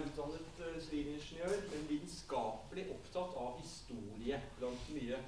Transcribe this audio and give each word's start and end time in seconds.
er 0.00 0.08
utdannet 0.08 0.60
uh, 0.60 0.82
sivilingeniør, 0.82 1.62
men 1.72 1.86
vitenskapelig 1.88 2.86
opptatt 2.94 3.36
av 3.44 3.60
historie 3.60 4.40
blant 4.58 4.90
mye 4.96 5.20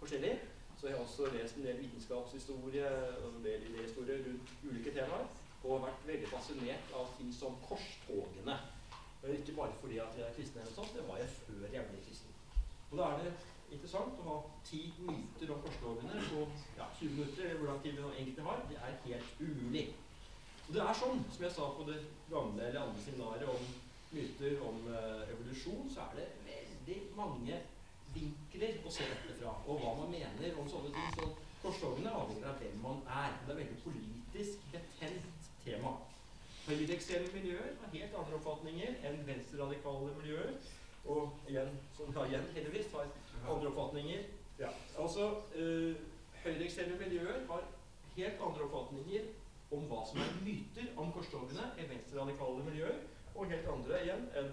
forskjellig. 0.00 0.34
Så 0.78 0.88
jeg 0.88 0.96
har 0.96 1.04
også 1.04 1.30
lest 1.34 1.58
en 1.58 1.66
del 1.66 1.80
vitenskapshistorie 1.82 2.90
og 3.20 3.26
en 3.34 3.44
del 3.44 3.66
idéhistorie 3.68 4.20
rundt 4.26 4.52
ulike 4.64 4.94
temaer. 4.96 5.26
Og 5.60 5.82
vært 5.84 6.06
veldig 6.08 6.28
fascinert 6.30 6.94
av 6.96 7.10
ting 7.18 7.32
som 7.36 7.58
korstogene. 7.66 8.56
Ikke 9.34 9.56
bare 9.58 9.76
fordi 9.82 9.98
at 10.00 10.16
jeg 10.16 10.24
er 10.24 10.36
kristen, 10.38 10.62
eller 10.62 10.72
sånt, 10.72 10.94
det 10.96 11.04
var 11.08 11.20
jeg 11.20 11.28
før 11.42 11.66
jeg 11.74 11.88
ble 11.90 12.04
kristen. 12.06 12.38
Og 12.90 12.94
da 12.98 13.10
er 13.10 13.26
det 13.26 13.34
interessant 13.74 14.22
å 14.22 14.28
ha 14.30 14.38
ti 14.64 14.80
myter 15.04 15.52
om 15.52 15.60
korstogene 15.66 16.22
på 16.30 16.46
ja, 16.78 16.88
20 17.02 17.12
minutter, 17.18 17.44
eller 17.44 17.60
hvor 17.60 17.70
lang 17.72 17.84
tid 17.84 17.98
vi 17.98 18.08
egentlig 18.22 18.48
har. 18.48 18.64
Det 18.70 18.80
er 18.80 18.96
helt 19.04 19.44
umulig. 19.44 19.84
Og 20.64 20.74
det 20.78 20.82
er 20.86 20.96
sånn, 20.96 21.22
som 21.34 21.44
jeg 21.44 21.56
sa 21.58 21.68
på 21.76 21.86
det 21.90 22.00
gamle 22.30 22.64
eller 22.70 22.86
andre 22.86 23.04
seminaret 23.04 23.52
om 23.52 23.70
myter 24.10 24.60
om 24.66 24.76
uh, 24.88 25.22
evolusjon, 25.30 25.89
er 26.00 26.16
det 26.16 26.26
veldig 26.46 26.98
mange 27.16 27.60
vinkler 28.14 28.80
å 28.84 28.92
se 28.92 29.06
dette 29.06 29.36
fra. 29.38 29.54
Og 29.66 29.80
hva 29.82 29.94
man 30.00 30.12
mener 30.12 30.58
om 30.60 30.68
sånne 30.70 30.92
ting. 30.94 31.16
Så 31.16 31.28
korstogene 31.62 32.12
avhenger 32.16 32.50
av 32.50 32.62
hvem 32.62 32.78
man 32.82 33.02
er. 33.06 33.36
Det 33.46 33.54
er 33.54 33.60
veldig 33.62 33.80
politisk 33.84 34.70
betent 34.72 35.50
tema. 35.64 35.96
Høyreekstreme 36.66 37.32
miljøer 37.34 37.74
har 37.80 37.92
helt 37.94 38.16
andre 38.20 38.38
oppfatninger 38.38 39.00
enn 39.08 39.20
venstreradikale 39.26 40.14
miljøer. 40.20 40.54
Og 41.10 41.48
igjen, 41.48 41.76
som 41.96 42.12
da 42.14 42.26
igjen 42.28 42.48
heldigvis 42.54 42.90
har 42.94 43.08
andre 43.48 43.70
oppfatninger. 43.72 44.26
Ja, 44.60 44.72
altså, 44.98 45.30
øh, 45.56 45.94
Høyreekstreme 46.44 46.98
miljøer 47.00 47.46
har 47.48 47.64
helt 48.16 48.42
andre 48.46 48.66
oppfatninger 48.66 49.30
om 49.70 49.86
hva 49.90 50.02
som 50.08 50.20
er 50.20 50.36
myter 50.44 50.90
om 50.98 51.12
korstogene 51.14 51.70
i 51.78 51.86
venstreradikale 51.88 52.64
miljøer, 52.66 53.02
og 53.34 53.50
helt 53.52 53.68
andre 53.70 54.00
igjen 54.04 54.24
enn 54.36 54.48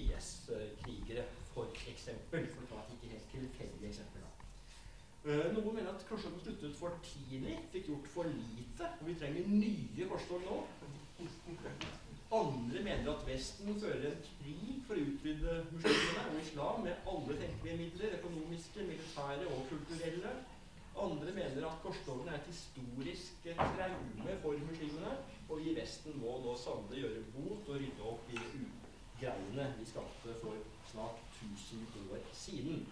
IS-krigere, 0.00 1.26
for 1.52 1.72
eksempel. 1.92 2.46
For 2.54 2.64
å 2.64 2.70
ta 2.70 2.84
et 2.84 2.94
ikke 2.96 3.12
helt 3.14 3.28
tilfeldig 3.34 3.88
eksempel. 3.90 4.22
da. 4.24 4.30
noen 5.54 5.76
mener 5.76 5.90
at 5.92 6.06
korstogene 6.08 6.42
sluttet 6.42 6.78
for 6.78 6.96
tidlig, 7.06 7.58
fikk 7.74 7.92
gjort 7.92 8.08
for 8.14 8.30
lite, 8.30 8.88
og 9.00 9.04
vi 9.06 9.18
trenger 9.20 9.52
nye 9.52 10.08
korstog 10.10 10.48
nå. 10.48 10.62
Andre 12.32 12.82
mener 12.82 13.10
at 13.12 13.26
Vesten 13.28 13.76
fører 13.80 14.06
en 14.08 14.22
krig 14.24 14.80
for 14.86 14.96
å 14.96 15.04
utvide 15.04 15.58
muslimene 15.68 16.24
og 16.30 16.38
islam 16.40 16.80
med 16.86 17.10
alle 17.12 17.36
tenkelige 17.42 17.76
midler, 17.82 18.16
økonomiske, 18.18 18.86
militære 18.88 19.50
og 19.52 19.66
kulturelle. 19.68 20.32
Andre 21.02 21.34
mener 21.36 21.66
at 21.68 21.82
korstogene 21.84 22.32
er 22.32 22.40
et 22.40 22.48
historisk 22.48 23.44
traume 23.52 24.38
for 24.42 24.64
muslimene, 24.70 25.12
og 25.48 25.60
vi 25.60 25.70
i 25.70 25.76
Vesten 25.76 26.16
må 26.20 26.38
nå 26.40 26.56
sannelig 26.56 27.04
gjøre 27.04 27.26
bot 27.36 27.68
og 27.68 27.78
rydde 27.84 28.08
opp 28.14 28.32
i 28.32 28.40
ugreiene 29.22 29.74
vi 29.78 29.84
skapte 29.84 30.34
for 30.40 30.54
snart 30.90 31.16
1000 31.42 32.12
år 32.12 32.18
siden. 32.32 32.88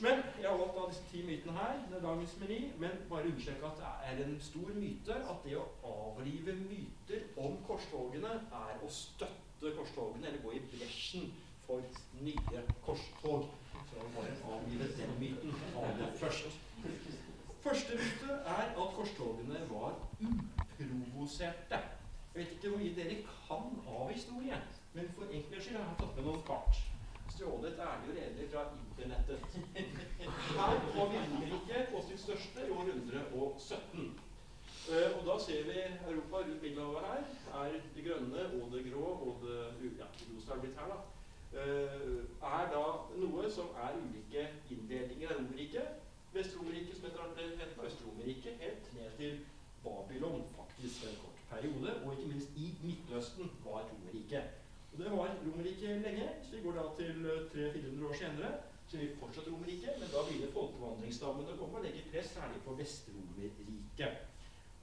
Men 0.00 0.12
jeg 0.42 0.50
har 0.50 0.56
valgt 0.56 0.76
av 0.76 0.88
disse 0.90 1.04
ti 1.10 1.22
mytene 1.22 1.52
her. 1.52 1.78
det 1.90 1.96
er 1.96 2.02
dagens 2.02 2.36
meny, 2.40 2.70
Men 2.78 2.90
bare 3.08 3.24
understreke 3.24 3.66
at 3.66 3.76
det 3.78 4.24
er 4.24 4.24
en 4.24 4.40
stor 4.40 4.70
myte 4.74 5.14
at 5.14 5.44
det 5.44 5.56
å 5.56 5.66
avrive 5.84 6.52
myter 6.52 7.22
om 7.36 7.56
korstogene 7.66 8.32
er 8.52 8.82
å 8.82 8.90
støtte 8.90 9.74
korstogene 9.78 10.26
eller 10.26 10.42
gå 10.42 10.52
i 10.52 10.62
bresjen 10.72 11.32
for 11.66 11.82
nye 12.20 12.64
korstog. 12.86 13.46
Så 13.90 13.96
jeg 13.96 14.14
bare 14.16 14.56
avlive 14.56 14.90
den 14.98 15.18
myten 15.20 15.54
aller 15.76 16.16
først. 16.18 16.58
Første 17.62 17.96
myte 17.96 18.40
er 18.56 18.64
at 18.74 18.96
korstogene 18.98 19.60
var 19.70 19.94
uprovoserte. 20.20 21.78
Jeg 22.34 22.46
vet 22.46 22.52
ikke 22.52 22.68
hvor 22.68 22.78
mye 22.78 22.94
dere 22.96 23.16
kan 23.46 23.66
av 23.86 24.08
historie, 24.10 24.56
men 24.94 25.10
for 25.14 25.24
enkelhets 25.30 25.66
skyld 25.66 25.76
har 25.76 25.83
jeg 25.83 25.83
tatt 25.98 26.16
med 26.16 26.26
noen 26.26 26.42
kart. 26.48 26.82
Stjålet 27.34 27.80
ærlig 27.82 28.10
og 28.10 28.18
redelig 28.18 28.50
fra 28.52 28.62
internettet. 28.78 29.40
Her 30.58 30.76
på 30.94 31.06
Vinterriket 31.12 31.90
på 31.92 32.02
sitt 32.08 32.22
største 32.22 32.66
i 32.66 32.74
år 32.74 32.92
117. 32.92 34.14
Uh, 34.84 34.94
eh, 34.94 35.10
og 35.16 35.22
da 35.26 35.36
ser 35.40 35.66
vi 35.68 35.80
Europa 35.80 36.42
rundt 36.44 36.62
Middelhavet 36.62 37.08
her. 37.08 37.26
er 37.60 37.76
Det 37.96 38.04
grønne 38.06 38.46
og 38.60 38.72
det 38.72 38.84
grå 38.92 39.04
og 39.26 39.42
det 39.42 39.58
ja, 39.98 40.08
rosa 40.30 40.54
er 40.54 40.62
blitt 40.62 40.80
her, 40.80 40.92
da. 40.92 40.98
Uh, 41.54 42.22
er 42.58 42.70
da 42.74 42.84
noe 43.22 43.50
som 43.56 43.70
er 43.86 43.98
ulike 44.02 44.48
inndelinger 44.74 45.34
av 45.34 45.40
Romerriket. 45.40 46.00
Vest-Romerriket, 46.34 46.96
som 46.98 47.06
etter 47.06 47.84
Øst-Romerriket, 47.86 48.58
helt 48.60 48.94
ned 48.98 49.10
til 49.18 49.38
Babylon 49.84 50.42
faktisk 50.56 51.04
en 51.08 51.20
kort 51.22 51.42
periode. 51.50 51.94
Og 52.04 52.12
ikke 52.12 52.28
minst 52.28 52.50
i. 52.56 52.93
Og 54.94 55.00
det 55.04 55.10
var 55.10 55.34
Romerriket 55.46 56.02
lenge. 56.02 56.28
Så 56.42 56.56
vi 56.56 56.62
går 56.62 56.72
da 56.72 56.84
til 56.98 57.26
300-400 57.54 58.06
år 58.08 58.14
senere, 58.14 58.50
så 58.88 58.96
vi 58.96 59.08
fortsatt 59.20 59.48
Romerriket. 59.52 59.98
Men 60.00 60.12
da 60.12 60.22
begynner 60.28 60.52
folkevandringsstammene 60.54 61.56
å 61.56 61.58
komme 61.58 61.80
og 61.80 61.86
legge 61.88 62.04
press 62.12 62.30
særlig 62.36 62.62
på 62.66 62.76
Vest-Romerriket. 62.78 64.22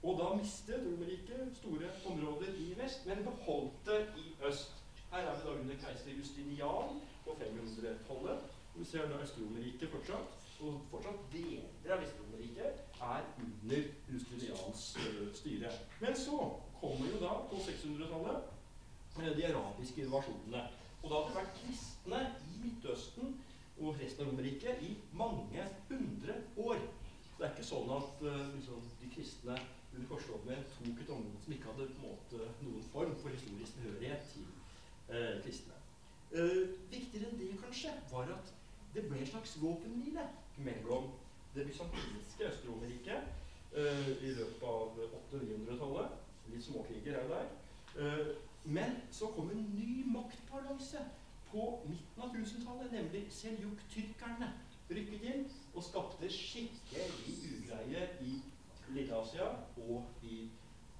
Og 0.02 0.18
da 0.20 0.28
mistet 0.36 0.84
Romerriket 0.84 1.56
store 1.56 1.88
områder 2.10 2.52
i 2.58 2.68
vest, 2.78 3.06
men 3.06 3.24
beholdt 3.24 3.80
det 3.86 4.00
i 4.20 4.28
øst. 4.50 4.84
Her 5.12 5.28
er 5.30 5.36
vi 5.38 5.48
da 5.48 5.56
under 5.60 5.80
keiser 5.84 6.16
Justinian 6.18 7.00
på 7.24 7.36
500-tallet. 7.40 8.46
Vi 8.76 8.84
ser 8.84 9.08
da 9.08 9.20
Øst-Romerriket 9.24 9.90
fortsatt 9.90 10.38
og 10.62 10.80
fortsatt 10.90 11.24
deler 11.32 11.94
av 11.94 12.02
Vest-Romerriket 12.02 12.82
er 13.02 13.24
under 13.44 13.86
Justinians 14.12 14.82
uh, 14.98 15.28
styre. 15.34 15.72
Men 16.00 16.16
så 16.16 16.38
kommer 16.80 17.08
jo 17.14 17.20
da, 17.22 17.32
på 17.50 17.60
600-tallet, 17.66 18.36
uh, 18.36 18.61
de 19.20 19.46
arabiske 19.46 20.02
invasjonene. 20.06 20.62
Og 21.02 21.10
da 21.10 21.18
hadde 21.18 21.28
det 21.28 21.36
vært 21.40 21.60
kristne 21.60 22.20
i 22.48 22.60
Midtøsten 22.62 23.36
og 23.82 24.00
resten 24.00 24.24
av 24.24 24.30
Romerriket 24.30 24.82
i 24.86 24.92
mange 25.18 25.66
hundre 25.90 26.36
år. 26.56 26.82
Det 27.38 27.46
er 27.46 27.54
ikke 27.54 27.66
sånn 27.66 27.90
at 27.92 28.22
uh, 28.22 28.42
liksom, 28.54 28.82
de 29.00 29.10
kristne 29.12 29.56
under 29.92 30.08
korstogene 30.08 30.58
tok 30.76 31.00
et 31.02 31.12
område 31.12 31.44
som 31.44 31.54
ikke 31.56 31.72
hadde 31.72 31.88
måte, 32.00 32.48
noen 32.64 32.84
form 32.92 33.16
for 33.20 33.34
historisk 33.34 33.80
behørighet 33.80 34.28
til 34.32 34.50
kristne. 35.44 35.76
viktigere 36.88 37.28
enn 37.28 37.36
det, 37.36 37.50
kanskje, 37.60 37.90
var 38.08 38.30
at 38.32 38.52
det 38.94 39.02
ble 39.08 39.18
en 39.20 39.28
slags 39.28 39.58
våpenhvile 39.60 40.24
mellom 40.64 41.10
det 41.54 41.66
bysantinske 41.68 42.46
Øst-Romerriket 42.48 43.76
eh, 43.76 44.08
i 44.24 44.32
løpet 44.38 44.64
av 44.64 44.96
800-900-tallet. 45.08 46.16
Litt 46.52 46.64
småkriger 46.64 47.18
her 47.18 47.26
og 47.26 47.34
der. 47.34 48.32
Men 48.64 48.96
så 49.10 49.26
kom 49.26 49.50
en 49.50 49.64
ny 49.74 50.04
maktbalanse 50.06 50.98
på 51.50 51.82
midten 51.88 52.22
av 52.22 52.36
1000-tallet, 52.36 52.92
nemlig 52.92 53.26
Seljuk-tyrkerne 53.34 54.52
rykket 54.92 55.24
inn 55.28 55.44
og 55.74 55.84
skapte 55.84 56.30
skikkelig 56.30 57.34
ugreie 57.56 58.06
i 58.24 58.36
Lille-Asia 58.92 59.48
og 59.86 60.24
i 60.28 60.44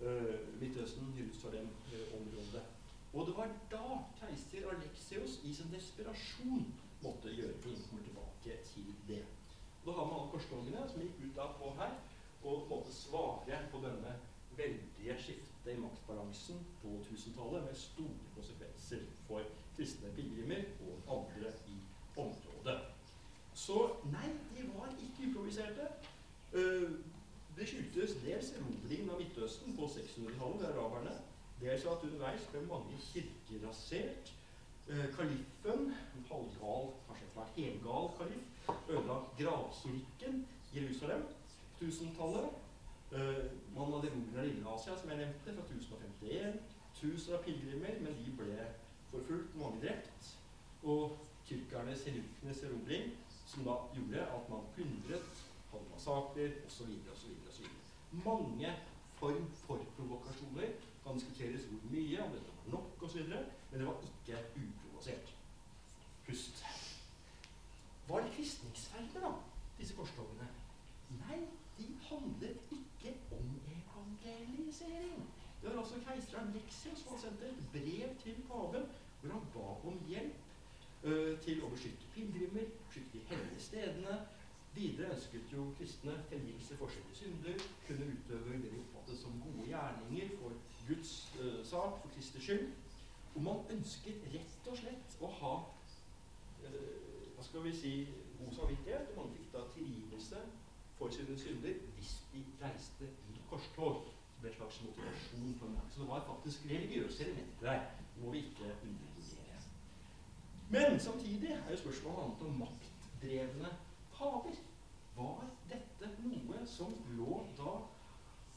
uh, 0.03 0.39
Midtøsten, 0.61 1.12
Jerusalem-området. 1.19 2.65
Og 3.12 3.27
det 3.28 3.37
var 3.37 3.55
da 3.71 3.99
keiser 4.21 4.69
Aleksios 4.73 5.39
i 5.44 5.55
sin 5.55 5.73
desperasjon 5.75 6.67
måtte 7.03 7.34
gjøre 7.37 7.61
ting. 7.62 7.79
Kommer 7.89 8.05
tilbake 8.05 8.59
til 8.73 8.93
det. 9.09 9.23
Da 9.87 9.93
har 9.93 10.06
man 10.06 10.21
alle 10.21 10.33
korstogene 10.33 10.84
som 10.89 11.03
gikk 11.03 11.25
ut 11.27 11.41
av 11.43 11.56
på 11.61 11.73
her, 11.79 11.97
og 12.43 12.44
på 12.44 12.62
en 12.62 12.71
måte 12.71 12.94
svare 12.97 13.59
på 13.71 13.81
denne 13.84 14.15
veldige 14.56 15.17
skiftet 15.19 15.73
i 15.75 15.81
maktbalansen 15.81 16.62
på 16.83 16.97
1000-tallet 17.52 17.64
med 17.64 17.74
store 17.74 18.08
konsekvenser 18.34 18.98
for 19.26 19.40
kristne 19.76 20.08
pilegrimer 20.16 20.62
og 21.06 21.18
andre 21.18 21.50
i 21.68 21.76
området. 22.16 22.80
Så 23.54 23.90
nei, 24.12 24.28
de 24.56 24.68
var 24.74 24.88
ikke 24.88 25.28
improviserte. 25.28 25.88
Uh, 26.52 26.90
det 27.56 27.68
skyldtes 27.68 28.16
dels 28.24 28.52
erobringen 28.56 29.10
av 29.12 29.20
Midtøsten 29.20 29.76
på 29.76 29.88
600-tallet 29.92 30.60
ved 30.60 30.70
araberne. 30.70 31.12
Dels 31.60 31.84
at 31.84 32.06
underveis 32.08 32.48
ble 32.52 32.64
mange 32.66 32.96
kirker 33.10 33.69
rasert. 33.69 34.32
Uh, 34.88 35.06
kaliffen, 35.16 35.93
en 35.93 36.26
halvgal, 36.31 36.90
kanskje 37.06 37.28
etter 37.28 37.38
hvert 37.38 37.56
helgal 37.56 38.10
kalif, 38.19 38.66
ødela 38.88 39.20
gravkirken 39.38 40.44
i 40.72 40.81
Jerusalem 40.81 41.28
på 41.78 41.84
1000-tallet. 41.84 42.48
Uh, 43.12 43.44
man 43.76 43.93
hadde 43.93 44.14
romerne 44.14 44.40
av 44.40 44.46
Lille-Asia, 44.48 44.96
som 44.96 45.12
jeg 45.12 45.20
nevnte, 45.20 45.55
fra 45.60 45.69
1051. 45.69 46.71
Tusen 47.00 47.35
av 47.35 47.43
pilegrimer, 47.44 47.99
men 48.00 48.19
de 48.25 48.33
ble 48.39 48.69
forfulgt, 49.11 49.56
mange 49.59 49.81
drept. 49.83 50.31
Og 50.83 51.19
tyrkernes, 51.47 52.05
helukkenes 52.06 52.62
erobring, 52.67 53.12
som 53.47 53.67
da 53.67 53.77
gjorde 53.94 54.23
at 54.37 54.49
man 54.50 54.69
plyndret, 54.75 55.43
hadde 55.73 55.91
massakrer 55.93 56.56
osv. 56.67 56.94
osv. 57.12 57.69
Mange 58.25 58.73
form 59.19 59.50
for 59.65 59.85
provokasjoner. 59.97 60.73
Kan 61.03 61.19
diskuteres 61.19 61.65
hvor 61.67 61.91
mye, 61.91 62.23
om 62.23 62.31
dette 62.31 62.56
var 62.56 62.73
nok 62.77 63.03
osv., 63.03 63.29
men 63.71 63.81
det 63.81 63.87
var 63.87 63.97
ikke 64.09 64.43
uprovosert. 64.56 65.35
Pust. 66.27 66.65
Var 68.09 68.21
det 68.21 68.33
kristningsferdige, 68.37 69.21
da, 69.21 69.33
disse 69.79 69.97
korstogene? 69.97 70.47
Nei, 71.11 71.41
de 71.79 71.89
handlet 72.09 72.59
ikke 72.71 73.17
om 73.31 73.55
evangelisering. 73.75 75.27
Det 75.62 75.70
var 75.70 75.79
også 75.82 76.00
keiser 76.06 76.38
Alexios 76.38 76.99
som 76.99 77.19
sendte 77.19 77.47
et 77.47 77.64
brev 77.73 78.17
til 78.23 78.38
paven 78.49 78.87
hvor 79.20 79.32
han 79.32 79.50
ba 79.55 79.67
om 79.88 79.99
uh, 81.06 81.41
til 81.44 81.61
å 81.62 81.69
beskytte 81.70 82.09
pilegrimer, 82.14 82.70
beskytte 82.88 83.19
de 83.19 83.26
hellige 83.29 83.61
stedene. 83.67 84.17
Videre 84.75 85.12
ønsket 85.14 85.53
jo 85.53 85.69
kristne 85.79 86.17
tilgivelse 86.31 86.76
for 86.81 86.91
sine 86.91 87.14
synder, 87.14 87.67
kunne 87.87 88.09
utøve 88.14 88.56
det 88.62 88.73
de 88.73 88.81
oppfattet 88.81 89.20
som 89.20 89.43
gode 89.44 89.69
gjerninger 89.69 90.32
for 90.41 90.56
Guds 90.88 91.12
uh, 91.38 91.61
sak, 91.65 92.00
for 92.03 92.11
Kristers 92.15 92.43
skyld. 92.43 92.73
Og 93.35 93.43
man 93.43 93.62
ønsket 93.70 94.26
rett 94.35 94.67
og 94.73 94.79
slett 94.82 95.17
å 95.20 95.31
ha 95.38 95.55
hva 97.43 97.44
skal 97.49 97.65
vi 97.65 97.73
si 97.75 97.93
god 98.38 98.53
samvittighet, 98.55 99.08
og 99.11 99.17
man 99.17 99.32
fikk 99.37 99.49
da 99.55 99.62
tilgivelse 99.75 100.43
for 100.99 101.11
sine 101.11 101.38
synder 101.38 101.79
hvis 101.97 102.12
de 102.32 102.43
reiste 102.61 103.08
i 103.31 103.41
korstog. 103.50 104.11
En 104.43 104.55
slags 104.56 104.81
motivasjon 104.83 105.55
for 105.59 105.71
meg. 105.71 105.83
Så 105.91 106.03
det 106.03 106.09
var 106.09 106.25
faktisk 106.27 106.65
religiøse 106.71 107.25
elementer 107.25 107.67
der. 107.69 107.85
Det 108.15 108.25
må 108.25 108.31
vi 108.35 108.39
ikke 108.39 108.71
undervurdere. 108.83 109.61
Men 110.75 111.00
samtidig 111.00 111.50
er 111.50 111.71
jo 111.71 111.77
spørsmålet 111.77 112.25
annet 112.25 112.43
om 112.47 112.61
maktdrevne 112.65 113.73
paver. 114.17 114.56
Var 115.17 115.44
dette 115.71 116.11
noe 116.25 116.67
som 116.67 116.94
lå 117.17 117.43
da 117.59 117.75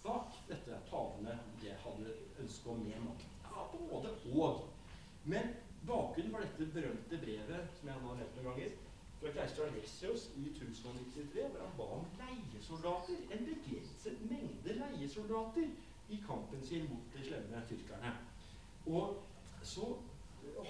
bak 0.06 0.38
dette 0.48 0.80
pavene 0.90 1.36
det 1.62 1.76
hadde 1.84 2.16
ønske 2.42 2.70
om 2.72 2.82
mer 2.88 3.02
makt? 3.10 3.28
Ja, 3.44 3.68
både 3.76 4.14
og. 4.32 4.64
Men 5.26 5.54
bakgrunnen 5.88 6.32
for 6.32 6.46
dette 6.46 6.72
berømte 6.74 7.22
brevet 7.26 7.78
som 7.78 7.92
jeg 7.92 8.06
har 8.08 8.20
nevnt 8.22 8.40
noen 8.40 8.50
ganger, 8.50 8.78
fra 9.20 9.34
keiser 9.36 9.68
Alexios 9.68 10.30
i 10.38 10.48
1093, 10.54 11.50
hvor 11.52 11.62
han 11.66 11.78
ba 11.78 11.90
om 11.98 12.08
leiesoldater, 12.22 13.25
leiesoldater, 15.16 15.70
i 16.10 16.18
kampen 16.28 16.62
sin 16.64 16.90
mot 16.90 17.14
de 17.14 17.24
slemme 17.24 17.62
tyrkerne. 17.70 18.12
Og 18.86 19.24
så 19.64 19.86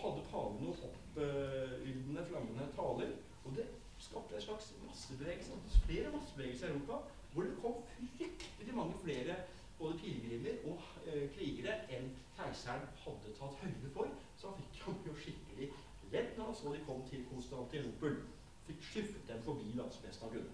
hadde 0.01 0.21
paven 0.31 0.61
noen 0.61 0.83
oppyldende, 0.87 2.25
flammende 2.29 2.67
taler, 2.75 3.11
og 3.45 3.55
det 3.57 3.65
skapte 3.99 4.35
en 4.35 4.41
slags 4.41 4.73
massebevegelse, 4.85 5.81
flere 5.85 6.11
massebevegelser 6.13 6.67
i 6.67 6.71
Europa, 6.71 7.01
hvor 7.33 7.43
det 7.43 7.57
kom 7.61 7.81
fryktelig 8.17 8.75
mange 8.75 8.95
flere 9.03 9.35
både 9.79 9.97
pilegrimer 9.99 10.61
og 10.69 10.79
uh, 11.07 11.25
krigere 11.35 11.81
enn 11.91 12.13
keiseren 12.37 12.85
hadde 13.01 13.33
tatt 13.39 13.59
høyde 13.63 13.91
for. 13.97 14.13
Så 14.39 14.53
han 14.53 14.61
fikk 14.61 15.09
jo 15.09 15.17
skikkelig 15.19 15.71
ledd 16.13 16.37
når 16.37 16.53
så 16.55 16.71
de 16.71 16.85
kom 16.87 17.03
til 17.09 17.25
Konstantinopel 17.31 18.21
fikk 18.69 18.87
skyffet 18.91 19.27
dem 19.27 19.43
forbi 19.43 19.75
da, 19.75 19.89
av 19.89 20.31
grunnen. 20.31 20.53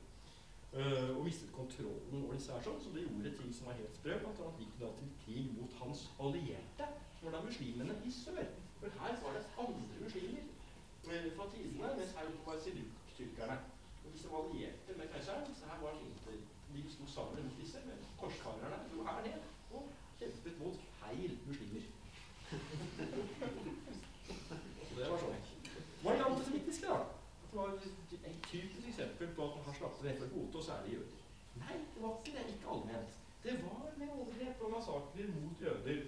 Uh, 0.72 1.18
og 1.18 1.26
mistet 1.26 1.52
kontrollen 1.52 2.24
over 2.24 2.38
disse 2.38 2.54
her 2.56 2.62
sånn, 2.64 2.78
så 2.80 2.92
det 2.96 3.02
gjorde 3.04 3.34
ting 3.36 3.50
som 3.52 3.68
var 3.68 3.76
helt 3.76 3.98
sprø. 4.00 4.14
Blant 4.22 4.40
annet 4.40 4.62
gikk 4.64 4.78
da 4.80 4.92
til 5.00 5.10
krig 5.26 5.50
mot 5.58 5.74
hans 5.82 6.06
allierte, 6.24 6.88
som 7.18 7.28
var 7.28 7.36
da 7.36 7.42
muslimene 7.48 7.98
i 8.08 8.12
sør. 8.16 8.40
For 8.80 9.02
her 9.02 9.18
var 9.26 9.36
det 9.36 9.44
andre 9.66 10.00
muslimer 10.06 10.48
uh, 10.48 11.28
fra 11.36 11.50
tidene, 11.52 11.92
mens 12.00 12.16
her 12.16 12.32
var 12.48 12.64
siluk-tyrkerne. 12.64 13.60
Og 14.06 14.16
disse 14.16 14.32
var 14.32 14.48
allierte 14.48 14.98
med 14.98 15.12
keiseren, 15.12 15.52
så 15.60 15.74
her 15.74 15.84
var 15.84 16.00
ikke 16.00 16.40
de 16.74 16.92
sto 16.92 17.06
sammen 17.06 17.44
mot 17.44 17.60
disse, 17.60 17.78
med 17.86 17.96
korskarerne 18.20 18.78
dro 18.92 19.04
her 19.04 19.22
ned 19.28 19.40
og 19.72 19.90
kjempet 20.20 20.60
mot 20.64 20.76
feil 21.02 21.40
muslimer. 21.48 21.82
så 24.88 24.94
det 24.96 25.10
var 25.12 25.20
sånn. 25.20 25.36
Hva 26.02 26.14
er 26.14 26.18
det 26.22 26.30
antisemittiske, 26.30 26.88
da? 26.88 27.00
Det 27.52 27.60
var 27.60 27.76
et 27.76 28.40
typisk 28.48 28.88
eksempel 28.88 29.28
på 29.36 29.48
ned 30.04 30.18
for 30.20 30.34
gote, 30.36 30.56
og 30.58 30.64
særlig 30.64 30.94
jøder. 30.94 31.20
Nei, 31.62 31.78
det 31.94 32.04
var 32.04 32.18
ikke 32.18 32.38
det. 32.38 32.46
Ikke 32.54 32.70
allment. 32.74 33.18
Det 33.44 33.54
var 33.64 33.80
med 33.98 34.14
overgrep 34.18 34.62
og 34.62 34.72
massakrer 34.76 35.32
mot 35.36 35.62
jøder 35.62 36.02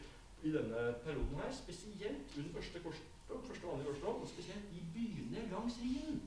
i 0.43 0.51
denne 0.51 0.81
perioden 1.03 1.35
her, 1.41 1.51
spesielt 1.51 2.37
under 2.37 2.53
første, 2.53 2.79
korstog, 2.85 3.43
første 3.47 3.67
vanlige 3.67 3.87
korstog, 3.87 4.21
og 4.21 4.27
spesielt 4.27 4.65
i 4.77 4.81
byene 4.93 5.49
langs 5.51 5.79
Rhinen. 5.81 6.21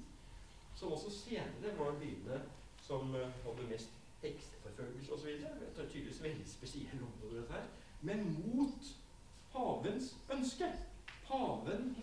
Som 0.77 0.93
også 0.93 1.11
senere 1.11 1.79
var 1.79 1.99
byene 2.01 2.43
som 2.83 3.15
uh, 3.15 3.21
hadde 3.45 3.69
mest 3.71 3.91
hekseforfølgelse 4.23 5.13
osv. 5.13 5.27
Det 5.27 5.83
er 5.85 5.89
tydeligvis 5.89 6.23
veldig 6.23 6.49
spesielle 6.49 7.03
områder, 7.09 7.41
dette 7.41 7.53
her. 7.53 7.67
Men 8.03 8.25
mot 8.55 8.91
pavens 9.53 10.17
ønske. 10.33 10.73
Pavene 11.29 11.95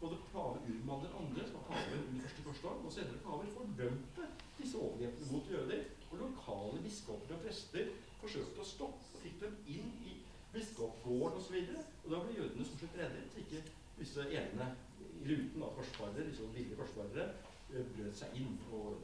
både 0.00 0.16
pave 0.32 0.56
Urman 0.68 1.04
den 1.04 1.14
andre, 1.20 1.46
som 1.46 1.54
var 1.54 1.66
paven 1.70 2.08
under 2.08 2.22
første 2.22 2.42
korstog, 2.42 2.84
og 2.86 2.92
senere 2.92 3.22
paver, 3.24 3.44
fordømte 3.56 4.26
disse 4.58 4.78
overgrepene 4.78 5.30
mot 5.32 5.50
jøder. 5.50 5.84
Og 6.10 6.18
lokale 6.20 6.82
biskoper 6.82 7.34
og 7.34 7.40
prester 7.42 7.88
forsøkte 8.20 8.62
å 8.62 8.68
stoppe 8.68 9.14
og 9.14 9.22
fikk 9.24 9.40
dem 9.42 9.56
inn 9.76 9.90
i 10.06 10.18
biskopgården 10.54 11.40
osv. 11.40 11.56
Og, 11.62 11.88
og 12.04 12.12
da 12.12 12.20
ble 12.22 12.36
jødene 12.38 12.66
som 12.68 12.78
slutt 12.78 13.00
reddet, 13.00 13.32
så 13.32 13.42
ikke 13.42 13.62
disse 13.98 14.26
ene 14.40 14.68
i 15.00 15.26
ruten 15.28 15.64
av 15.64 15.74
korsfarere, 15.78 16.28
disse 16.28 16.46
ville 16.54 16.78
korsfarere, 16.78 17.26
eh, 17.72 17.90
brøt 17.96 18.18
seg 18.18 18.38
inn. 18.40 18.54
Og, 18.70 19.02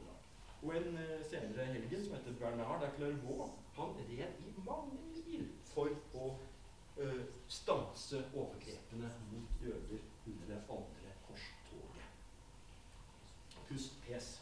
og 0.61 0.71
en 0.77 0.97
uh, 0.97 1.17
senere 1.25 1.67
helgen 1.73 2.05
som 2.05 2.15
heter 2.15 2.37
Bernard 2.39 2.85
av 2.85 2.95
Clairvaux, 2.97 3.57
han 3.77 3.95
red 4.11 4.41
i 4.45 4.53
mange 4.65 4.99
mil 5.15 5.47
for 5.71 5.89
å 6.13 6.33
uh, 6.99 7.23
stanse 7.49 8.21
overgrepene 8.29 9.09
mot 9.31 9.65
jøder 9.65 10.05
under 10.27 10.53
det 10.53 10.61
andre 10.77 11.17
korstoget. 11.25 12.07
Pust 13.71 13.99
pes. 14.05 14.33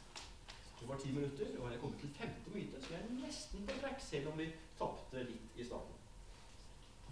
Var 0.89 0.97
ti 0.97 1.11
minutter, 1.11 1.49
og 1.59 1.71
jeg 1.71 1.79
kommet 1.79 1.99
til 1.99 2.09
femte 2.09 2.49
myte, 2.53 2.81
så 2.81 2.93
jeg 2.93 3.01
er 3.03 3.09
nesten 3.25 3.65
på 3.67 3.73
trekk, 3.81 3.99
selv 4.01 4.29
om 4.31 4.39
vi 4.41 4.47
tapte 4.77 5.23
litt 5.23 5.59
i 5.61 5.65
starten. 5.67 5.99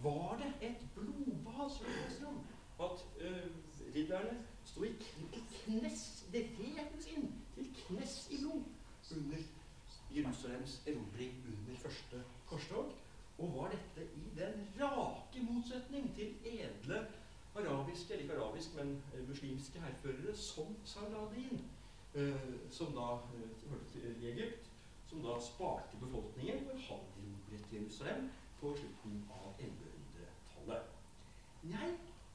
Var 0.04 0.40
det 0.42 0.70
et 0.70 0.86
blodbad 0.96 1.70
som 1.76 1.92
leser? 1.98 2.40
At 2.80 3.04
øh, 3.20 3.46
ridderne 3.96 4.34
sto 4.66 4.84
i 4.84 4.92
knes 5.66 6.26
Det 6.34 6.44
redes 6.60 7.08
inn 7.14 7.30
til 7.56 7.70
knes 7.84 8.18
i 8.32 8.42
blod 8.42 8.66
under 9.18 9.46
Jerusalems 10.16 10.82
erobring 10.88 11.38
under 11.46 11.80
første 11.82 12.24
korstog. 12.50 12.92
Og 13.38 13.54
var 13.56 13.74
dette 13.74 14.10
i 14.18 14.30
den 14.38 14.68
rake 14.82 15.44
motsetning 15.46 16.16
til 16.16 16.34
edle 16.46 17.06
arabiske, 17.56 18.14
eller 18.14 18.24
ikke 18.24 18.42
arabisk, 18.42 18.76
men 18.76 19.04
eh, 19.14 19.30
muslimske 19.30 19.80
hærførere 19.80 20.36
som 20.36 20.76
Saladin, 20.86 21.62
som 22.72 22.94
da 22.98 23.08
eh, 23.38 23.70
hørte 23.70 23.92
til 23.94 24.28
Egypt, 24.32 24.70
som 25.10 25.24
da 25.24 25.38
sparte 25.42 26.00
befolkningen 26.02 26.64
når 26.68 26.78
han 26.88 27.04
erobret 27.22 27.74
Jerusalem 27.74 28.30
på 28.60 28.74
slutten 28.80 29.20
av 29.32 29.50
1100-tallet. 29.62 30.94
Nei, 31.74 31.90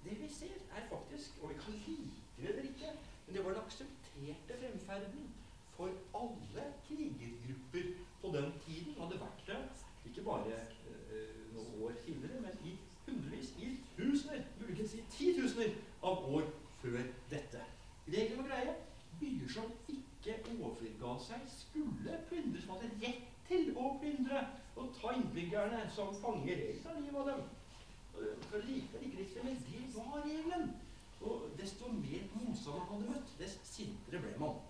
det 0.04 0.18
vi 0.20 0.28
ser, 0.28 0.58
er 0.76 0.88
faktisk, 0.90 1.42
og 1.42 1.50
vi 1.50 1.54
kan 1.64 1.74
like 1.86 2.22
det 2.36 2.48
eller 2.48 2.62
ikke, 2.62 2.92
men 3.26 3.36
det 3.36 3.44
var 3.44 3.50
den 3.50 3.64
aksepterte 3.66 4.58
fremferden 4.60 5.30
for 5.76 5.90
alle 6.14 6.64
krigergrupper 6.88 7.90
på 8.20 8.32
den 8.36 8.52
tiden. 8.66 8.94
Hadde 9.00 9.20
vært 9.20 9.44
det 9.46 9.60
ikke 10.06 10.22
bare 10.22 10.54
eh, 10.54 11.42
noen 11.54 11.82
år 11.84 11.92
tidligere, 12.04 12.40
men 12.40 12.64
i 12.64 12.76
hundrevis, 13.06 13.52
i 13.58 13.76
tusener, 13.96 14.42
muligens 14.60 14.94
i 14.94 15.04
titusener 15.10 15.74
av 16.02 16.26
år 16.34 16.48
før 16.82 16.98
dette. 17.30 17.66
Regelen 18.08 18.38
var 18.38 18.50
greie. 18.54 18.74
Byer 19.20 19.48
som 19.54 19.70
ikke 19.88 20.38
overga 20.58 21.12
seg, 21.22 21.42
skulle 21.54 22.18
plyndres. 22.28 22.66
Man 22.66 22.80
hadde 22.80 23.06
rett 23.06 23.28
til 23.48 23.70
å 23.76 23.92
plyndre 24.00 24.46
og 24.76 24.94
ta 24.96 25.12
innbyggerne 25.14 25.81
som 25.94 26.14
fanger. 26.14 26.56
Regelen 26.56 26.96
av 26.96 27.02
livet 27.02 27.20
av 27.20 27.26
dem. 27.26 27.42
For 28.50 28.58
like 28.58 28.98
like 29.00 29.18
riktig, 29.18 29.44
men 29.44 29.56
det 29.66 29.94
var 29.96 30.22
regelen. 30.24 30.76
Og 31.20 31.50
desto 31.58 31.88
mer 31.88 32.22
motstand 32.34 32.78
man 32.78 32.88
hadde 32.90 33.10
møtt, 33.10 33.34
dess 33.38 33.58
sintere 33.64 34.20
ble 34.22 34.32
man. 34.40 34.60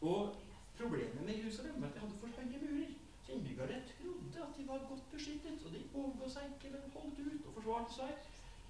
Og 0.00 0.36
problemet 0.78 1.26
med 1.26 1.38
Jerusalem 1.38 1.80
var 1.80 1.88
at 1.88 1.94
de 1.94 2.00
hadde 2.00 2.20
for 2.20 2.28
høye 2.38 2.62
murer. 2.62 2.94
Så 3.26 3.32
innbyggerne 3.32 3.82
trodde 3.90 4.46
at 4.46 4.56
de 4.58 4.68
var 4.68 4.86
godt 4.88 5.04
beskyttet, 5.12 5.66
og 5.66 5.72
de 5.72 5.84
overga 5.94 6.30
seg 6.30 6.50
ikke, 6.50 6.72
men 6.72 6.90
holdt 6.96 7.20
ut 7.20 7.46
og 7.46 7.54
forsvarte 7.58 7.94
seg 7.94 8.10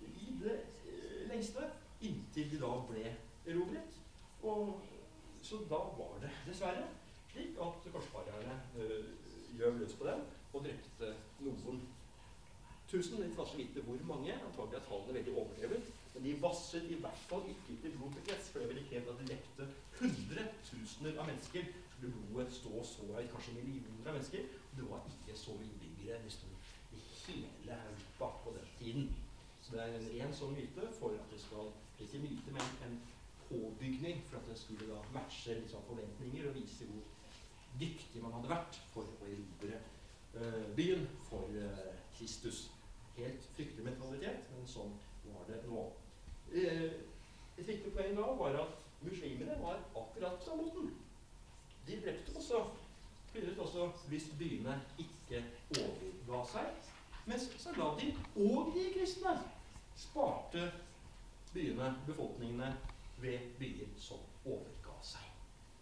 i 0.05 0.35
det 0.43 0.59
eh, 0.61 1.25
lengste 1.31 1.71
inntil 2.01 2.51
de 2.53 2.61
da 2.61 2.75
ble 2.91 3.07
erobret. 3.47 3.97
Og 4.43 4.83
så 5.43 5.59
da 5.71 5.81
var 5.99 6.21
det 6.23 6.31
dessverre 6.47 6.87
slik 7.33 7.59
at 7.67 7.84
000. 12.95 13.25
Vi 13.25 13.37
får 13.37 13.47
så 13.51 13.57
vidt 13.61 13.79
hvor 13.87 14.03
mange. 14.09 14.35
Antagelig 14.49 14.79
er 14.79 14.87
tallene 14.89 15.17
veldig 15.19 15.37
overdrevet. 15.37 15.93
Men 16.15 16.27
de 16.27 16.35
vasset 16.43 16.91
i 16.91 16.99
hvert 17.05 17.23
fall 17.29 17.49
ikke 17.51 17.75
ut 17.75 17.87
i 17.89 17.95
blodpress, 17.97 18.51
for 18.51 18.63
det 18.63 18.69
ville 18.71 18.87
krevd 18.91 19.09
at 19.13 19.21
de 19.21 19.27
drepte 19.31 19.69
hundretusener 20.01 21.19
av 21.19 21.31
mennesker. 21.31 21.71
Skulle 21.95 22.13
blodet 22.15 22.59
stå 22.61 22.85
så 22.91 23.09
høyt, 23.11 23.33
kanskje 23.33 23.57
millioner 23.59 24.11
av 24.11 24.19
mennesker. 24.19 24.47
Og 24.71 24.77
det 24.79 24.91
var 24.91 25.09
ikke 25.11 25.39
så 25.39 25.57
mye 25.59 25.71
innbyggere 25.71 26.21
nesten 26.27 26.55
i 26.95 27.03
hele 27.25 27.81
Europa 27.91 28.31
på 28.45 28.55
den 28.59 28.71
tiden. 28.79 29.11
Så 29.63 29.75
det 29.75 29.83
er 29.83 29.99
en 29.99 30.09
ren 30.13 30.37
sånn 30.37 30.55
myte 30.55 30.87
for 31.01 31.17
at 31.19 31.35
det 31.35 31.41
skal 31.47 31.73
Ikke 32.03 32.19
myte, 32.19 32.51
men 32.51 32.73
en 32.83 32.97
påbygning 33.47 34.17
for 34.27 34.41
at 34.41 34.49
det 34.51 34.57
skulle 34.59 34.89
da 34.89 34.97
matche 35.15 35.55
liksom, 35.61 35.85
forventninger 35.87 36.49
og 36.49 36.57
vise 36.57 36.89
hvor 36.91 37.05
dyktig 37.79 38.23
man 38.23 38.35
hadde 38.35 38.51
vært 38.51 38.79
for 38.91 39.07
å 39.07 39.29
erobre 39.29 39.79
eh, 39.79 40.65
byen 40.75 41.07
for 41.29 41.55
eh, 41.55 41.85
Kristus. 42.19 42.65
Helt 43.17 43.51
fryktelig 43.55 43.85
mentalitet, 43.87 44.49
men 44.55 44.67
sånn 44.69 44.95
var 45.29 45.45
det 45.49 45.61
nå. 45.69 45.85
Uh, 46.55 46.89
et 47.55 47.69
viktig 47.69 47.93
poeng 47.95 48.17
da 48.19 48.33
var 48.39 48.59
at 48.65 48.81
muslimene 49.05 49.59
var 49.61 49.83
akkurat 49.95 50.41
på 50.41 50.49
samme. 50.49 50.89
De 51.87 52.01
drepte 52.01 52.35
også 52.41 52.65
plyndret 53.33 53.59
også 53.59 53.91
hvis 54.09 54.31
byene 54.39 54.79
ikke 54.99 55.45
overga 55.81 56.43
seg. 56.55 56.91
Mens 57.27 57.47
Saladin 57.59 58.19
og 58.37 58.73
de 58.75 58.89
kristne 58.95 59.37
sparte 59.97 60.67
byene, 61.55 61.95
befolkningene, 62.07 62.75
ved 63.19 63.39
byer 63.59 63.89
som 63.99 64.21
overga 64.45 64.97
seg. 65.03 65.31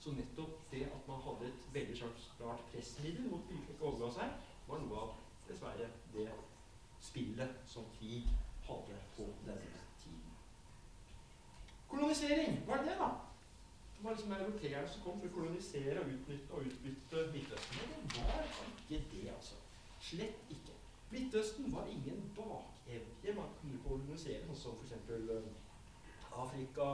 Så 0.00 0.12
nettopp 0.14 0.58
det 0.70 0.84
at 0.84 1.08
man 1.08 1.22
hadde 1.24 1.48
et 1.48 1.68
veldig 1.74 1.96
klart 2.38 2.64
pressmiddel 2.72 3.30
mot 3.30 3.48
byer 3.48 3.64
som 3.66 3.74
ikke 3.74 3.88
overga 3.88 4.10
seg, 4.18 4.34
var 4.68 4.82
noe 4.84 5.04
av 5.06 5.14
dessverre 5.48 5.88
det 6.12 6.28
spillet 7.12 7.50
som 7.66 7.84
krig 7.98 8.24
hadde 8.66 8.96
på 9.16 9.28
denne 9.46 9.80
tiden. 10.00 10.32
Kolonisering, 11.88 12.62
hva 12.66 12.78
er 12.78 12.86
det, 12.88 12.96
da? 13.00 13.08
Det 13.96 14.04
var 14.04 14.14
liksom 14.16 14.32
europeerne 14.32 14.88
som 14.88 15.02
kom 15.04 15.18
for 15.20 15.28
å 15.28 15.34
kolonisere 15.34 16.00
og 16.00 16.14
utnytte 16.14 16.56
og 16.56 16.70
utbytte 16.70 17.26
Midtøsten. 17.34 17.90
Men 17.90 18.08
det 18.14 18.22
var 18.30 18.48
ikke 18.48 19.02
det, 19.12 19.26
altså. 19.34 19.58
Slett 20.02 20.48
ikke. 20.50 20.78
Midtøsten 21.12 21.68
var 21.74 21.90
ingen 21.92 22.24
bakevje 22.38 23.36
man 23.36 23.52
kunne 23.60 23.82
kolonisere, 23.84 24.46
sånn 24.48 24.58
som 24.62 24.80
f.eks. 24.80 25.12
Eh, 25.12 25.52
Afrika 26.32 26.88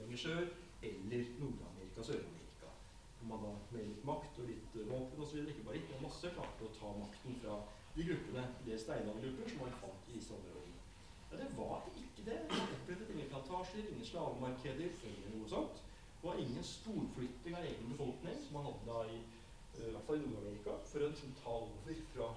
lenger 0.00 0.20
sør 0.24 0.42
eller 0.82 1.30
Nord-Amerika 1.38 2.02
og 2.02 2.08
Sør-Amerika. 2.10 2.74
Hvor 3.20 3.30
man 3.30 3.46
da 3.46 3.54
med 3.70 3.88
litt 3.92 4.04
makt 4.10 4.42
og 4.42 4.50
litt 4.50 4.76
våpen 4.90 5.22
osv. 5.22 5.46
ikke 5.46 5.68
bare 5.68 5.78
litt, 5.78 5.94
men 5.94 6.04
masse 6.08 6.34
klarte 6.34 6.66
å 6.66 6.74
ta 6.74 6.90
makten 6.98 7.38
fra 7.44 7.60
de 7.96 8.04
gruppene, 8.08 8.44
det 8.66 8.80
steinaldergrupper, 8.80 9.50
som 9.50 9.60
man 9.62 9.76
fant 9.80 10.08
i 10.08 10.16
disse 10.16 10.34
områdene. 10.34 10.78
Ja, 11.30 11.36
det 11.42 11.48
var 11.58 11.82
ikke 11.96 12.22
det. 12.30 12.38
Man 12.50 12.74
opplevde 12.76 13.12
ingen 13.12 13.28
plantasjer, 13.28 13.88
ingen 13.90 14.06
slavemarkeder 14.06 14.90
eller 15.10 15.36
noe 15.36 15.48
sånt. 15.48 15.82
Det 16.16 16.28
var 16.30 16.40
ingen 16.42 16.64
storflytting 16.64 17.56
av 17.56 17.64
egen 17.70 17.88
befolkning, 17.92 18.36
som 18.42 18.56
man 18.56 18.66
hadde 18.68 18.90
da 18.90 19.00
i, 19.14 19.18
i 19.86 19.90
hvert 19.94 20.06
fall 20.06 20.20
i 20.20 20.26
Nord-Amerika, 20.26 20.76
for 20.90 21.04
å 21.04 21.10
liksom 21.12 21.34
ta 21.42 21.56
over 21.62 21.98
fra 22.12 22.28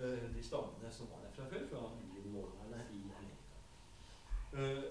uh, 0.00 0.26
de 0.36 0.44
stammene 0.48 0.92
som 0.92 1.10
var 1.12 1.24
der 1.24 1.36
fra 1.36 1.48
før, 1.52 1.64
fra 1.72 1.82
innvånerne 2.20 2.84
i 2.94 3.00
Amerika. 3.18 3.40
Uh, 4.54 4.84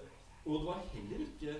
og 0.44 0.58
det 0.58 0.66
var 0.66 0.90
heller 0.92 1.26
ikke 1.26 1.54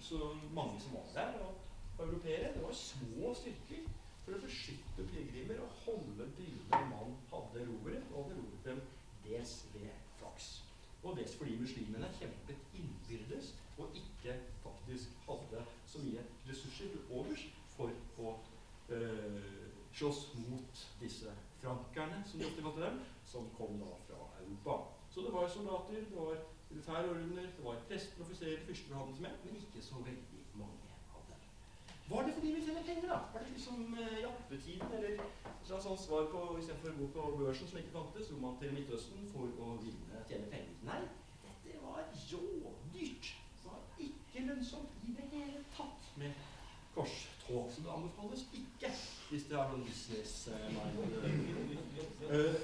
så 0.00 0.34
mange 0.52 0.80
som 0.80 0.98
var 0.98 1.06
der 1.14 1.38
og 1.46 2.02
europeere. 2.04 2.52
Det 2.54 2.62
var 2.62 2.72
små 2.72 3.34
styrker 3.34 3.86
for 4.26 4.34
å 4.34 4.42
beskytte 4.42 5.04
pilegrimer 5.06 5.60
og 5.62 5.82
holde 5.84 6.24
byene 6.34 6.80
man 6.90 7.12
hadde 7.30 7.60
erobret, 7.62 8.08
og 8.10 8.32
erobret 8.32 8.64
dem 8.66 8.80
dels 9.22 9.52
ved 9.74 9.92
flaks. 10.18 10.48
Og 11.04 11.14
dels 11.16 11.36
fordi 11.38 11.54
muslimene 11.60 12.10
kjempet 12.18 12.74
innbyrdes 12.74 13.52
og 13.78 13.94
ikke 13.94 14.34
faktisk 14.64 15.14
hadde 15.28 15.62
så 15.86 16.02
mye 16.02 16.24
ressurser 16.48 16.90
til 16.90 17.14
overs 17.20 17.44
for 17.76 17.94
å 18.18 18.32
øh, 18.96 19.52
slåss 19.94 20.24
mot 20.48 20.82
disse 21.00 21.32
frankerne, 21.60 22.18
som 22.26 22.40
de 22.40 22.48
ofte 22.48 22.64
kalte 22.66 22.82
dem, 22.82 22.98
som 23.24 23.46
kom 23.58 23.78
da 23.80 23.92
fra 24.08 24.26
Europa. 24.42 24.80
Så 25.14 25.22
det 25.22 25.32
var 25.36 25.48
soldater, 25.48 26.02
det 26.10 26.18
var 26.18 26.42
militære 26.70 27.10
ordener, 27.10 27.46
det 27.56 27.64
var 27.64 27.78
prester, 27.88 28.22
offiserer, 28.26 28.66
fyrster 28.66 28.94
og 28.94 29.04
handelsmenn, 29.04 29.38
men 29.44 29.62
ikke 29.62 29.86
så 29.86 30.02
veldig. 30.08 30.35
Var 32.10 32.26
det 32.26 32.34
fordi 32.36 32.52
vi 32.54 32.64
tjener 32.66 32.84
penger, 32.86 33.08
da? 33.12 33.18
Var 33.32 33.40
det 33.44 33.54
liksom 33.56 33.96
eh, 34.00 34.18
jappetiden, 34.22 34.92
eller 34.98 35.24
sånt 35.66 36.00
svar 36.00 36.28
på 36.34 36.44
istedenfor 36.60 36.92
å 36.92 36.98
gå 37.00 37.08
på 37.16 37.32
børsen 37.40 37.70
som 37.70 37.80
ikke 37.80 37.96
fantes, 37.96 38.28
dro 38.30 38.42
man 38.44 38.60
til 38.60 38.76
Midtøsten 38.76 39.26
for 39.32 39.50
å 39.64 39.74
vinne, 39.82 40.22
tjene 40.30 40.52
penger? 40.52 40.78
Nei, 40.86 41.02
dette 41.42 41.82
var 41.82 42.06
rådyrt 42.30 43.34
ikke 44.36 44.46
lønnsomt 44.46 44.88
i 45.08 45.14
det 45.16 45.24
hele 45.32 45.64
tatt 45.76 46.18
med 46.20 46.32
korstog. 46.94 47.70
Så 47.72 47.82
det 47.84 47.92
anbefales 47.92 48.42
ikke 48.52 48.90
hvis 49.30 49.46
det 49.48 49.56
er 49.56 49.70
noen 49.70 49.84
businessmann. 49.86 50.98
Uh, 52.30 52.54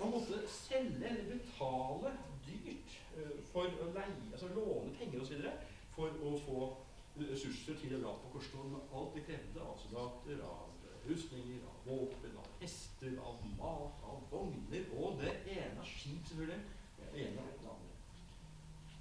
man 0.00 0.10
måtte 0.10 0.42
selge 0.50 1.08
eller 1.08 1.24
betale 1.32 2.14
dyrt 2.46 2.98
uh, 3.16 3.34
for 3.50 3.66
å 3.66 3.90
leie, 3.96 4.16
altså 4.32 4.52
låne 4.54 4.94
penger 4.98 5.24
osv. 5.24 5.48
for 5.94 6.22
å 6.26 6.36
få 6.46 6.70
ressurser 7.18 7.78
til 7.78 7.96
å 7.96 8.00
dra 8.02 8.12
på 8.20 8.32
korstog 8.34 8.70
med 8.72 8.94
alt 8.98 9.14
de 9.14 9.22
krevde 9.28 9.62
av 9.62 9.76
soldater, 9.82 10.40
av 10.42 10.70
rustninger, 11.08 11.60
av 11.70 11.88
våpen, 11.88 12.36
av 12.40 12.48
hester, 12.60 13.16
av 13.22 13.42
mat, 13.58 14.04
av 14.08 14.22
vogner 14.32 14.86
og 14.98 15.20
det 15.20 15.34
ene 15.54 15.80
av 15.80 15.88
skip, 15.88 16.22
selvfølgelig. 16.30 16.62
Det 16.98 17.10
ene 17.26 17.42
av 17.42 17.50
det 17.52 17.72
andre. 17.74 17.90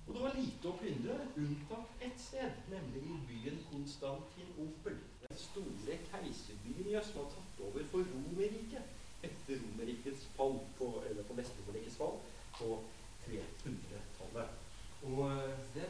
Og 0.04 0.16
det 0.16 0.24
var 0.26 0.36
lite 0.36 0.68
å 0.68 0.76
plyndre, 0.82 1.16
unntatt 1.40 2.02
ett 2.04 2.20
sted, 2.20 2.58
nemlig 2.72 3.04
i 3.08 3.20
byen 3.30 3.62
Konstantinopel. 3.70 4.98
Den 5.24 5.40
store 5.40 6.00
keiserbyen 6.10 6.90
i 6.92 6.98
øst 7.00 7.16
var 7.16 7.30
tatt 7.32 7.62
over 7.70 7.88
for 7.92 8.12
Romerriket 8.12 9.00
etter 9.24 9.62
Romerrikets 9.62 10.26
fall 10.36 10.60
på, 10.78 10.90
eller 11.10 11.24
på 11.24 11.38
Vestromerrikets 11.38 11.96
fall 11.96 12.20
på 12.58 12.82
300-tallet. 13.24 14.60
Og 15.08 15.22
eh, 15.30 15.62
det 15.76 15.88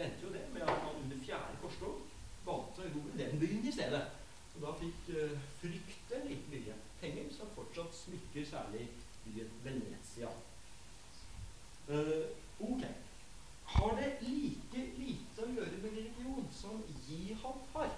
endte 0.00 0.26
jo 0.26 0.32
det 0.34 0.42
med 0.52 0.62
at 0.66 0.82
man 0.86 0.98
under 1.04 1.22
fjerde 1.22 1.60
korstog 1.62 2.02
valgte 2.46 2.82
å 2.82 2.88
erobre 2.88 3.18
den 3.18 3.38
byen 3.38 3.68
i 3.68 3.74
stedet. 3.74 4.02
Og 4.56 4.64
da 4.64 4.70
fikk 4.82 5.14
uh, 5.14 5.38
fryktelig 5.60 6.40
mye 6.50 6.76
penger, 7.00 7.30
som 7.34 7.54
fortsatt 7.56 7.94
smykker 7.94 8.46
særlig 8.50 8.88
byen 9.24 9.56
Venezia. 9.64 10.30
Uh, 11.88 12.28
ok. 12.60 12.84
Har 13.72 13.96
det 13.96 14.08
like 14.20 14.80
lite 14.98 15.44
å 15.44 15.52
gjøre 15.56 15.78
med 15.80 15.94
religion 15.96 16.48
som 16.52 16.82
jihad 17.08 17.60
har? 17.72 17.92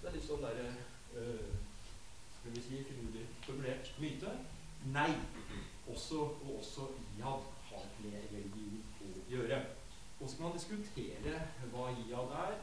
Det 0.00 0.08
er 0.08 0.16
litt 0.16 0.26
sånn 0.26 0.42
derre 0.44 0.66
øh, 1.16 1.54
Skal 2.34 2.52
vi 2.52 2.64
si 2.64 2.80
finurlig 2.88 3.22
formulert 3.46 3.88
myte. 4.00 4.34
Nei. 4.92 5.08
Også, 5.88 6.20
og 6.44 6.50
også 6.58 6.90
jihad 6.98 7.48
har 7.70 7.86
med 8.02 8.34
religion 8.34 8.82
å 9.06 9.14
gjøre. 9.32 9.62
Og 10.20 10.28
skal 10.28 10.46
man 10.46 10.58
diskutere 10.58 11.40
hva 11.72 11.88
jihad 11.96 12.36
er, 12.42 12.60